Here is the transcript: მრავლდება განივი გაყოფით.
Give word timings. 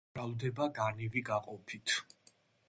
მრავლდება 0.17 0.67
განივი 0.79 1.23
გაყოფით. 1.29 1.95